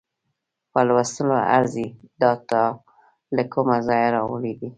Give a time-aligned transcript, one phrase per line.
[0.71, 1.87] په لوستلو ارزي،
[2.21, 2.61] دا تا
[3.35, 4.69] له کومه ځایه راوړې دي؟